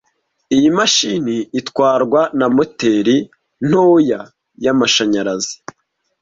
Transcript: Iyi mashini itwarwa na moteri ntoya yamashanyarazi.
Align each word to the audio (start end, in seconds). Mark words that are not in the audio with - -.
Iyi 0.55 0.69
mashini 0.77 1.35
itwarwa 1.59 2.21
na 2.39 2.47
moteri 2.55 3.15
ntoya 3.69 4.21
yamashanyarazi. 4.65 5.55